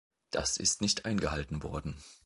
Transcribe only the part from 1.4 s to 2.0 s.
worden.